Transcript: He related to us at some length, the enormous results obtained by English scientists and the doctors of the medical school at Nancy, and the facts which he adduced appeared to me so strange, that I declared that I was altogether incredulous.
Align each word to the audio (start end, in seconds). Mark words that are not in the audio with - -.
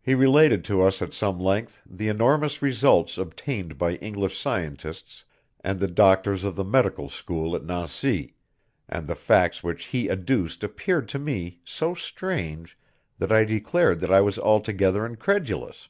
He 0.00 0.14
related 0.14 0.64
to 0.66 0.82
us 0.82 1.02
at 1.02 1.12
some 1.12 1.40
length, 1.40 1.82
the 1.84 2.06
enormous 2.06 2.62
results 2.62 3.18
obtained 3.18 3.76
by 3.76 3.96
English 3.96 4.38
scientists 4.38 5.24
and 5.64 5.80
the 5.80 5.88
doctors 5.88 6.44
of 6.44 6.54
the 6.54 6.62
medical 6.62 7.08
school 7.08 7.56
at 7.56 7.64
Nancy, 7.64 8.36
and 8.88 9.08
the 9.08 9.16
facts 9.16 9.64
which 9.64 9.86
he 9.86 10.08
adduced 10.08 10.62
appeared 10.62 11.08
to 11.08 11.18
me 11.18 11.58
so 11.64 11.92
strange, 11.92 12.78
that 13.18 13.32
I 13.32 13.42
declared 13.42 13.98
that 13.98 14.12
I 14.12 14.20
was 14.20 14.38
altogether 14.38 15.04
incredulous. 15.04 15.88